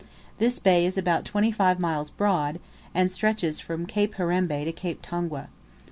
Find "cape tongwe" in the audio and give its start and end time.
4.71-5.45